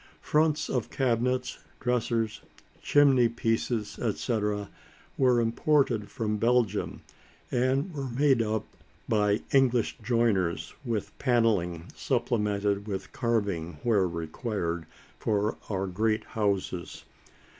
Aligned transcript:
Fronts 0.23 0.67
of 0.67 0.89
cabinets, 0.89 1.59
dressers, 1.79 2.41
chimneypieces, 2.81 3.99
etc., 3.99 4.71
were 5.15 5.39
imported 5.39 6.09
from 6.09 6.37
Belgium 6.39 7.03
and 7.51 7.93
were 7.93 8.09
made 8.09 8.41
up 8.41 8.65
by 9.07 9.43
English 9.51 9.97
joiners 10.01 10.73
with 10.83 11.15
panelling, 11.19 11.85
supplemented 11.95 12.87
with 12.87 13.11
carving 13.11 13.77
where 13.83 14.07
required, 14.07 14.87
for 15.19 15.59
our 15.69 15.85
great 15.85 16.23
houses. 16.23 17.03